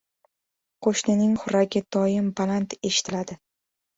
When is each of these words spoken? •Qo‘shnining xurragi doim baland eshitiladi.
•Qo‘shnining 0.85 1.35
xurragi 1.41 1.81
doim 1.97 2.31
baland 2.39 2.75
eshitiladi. 2.91 3.37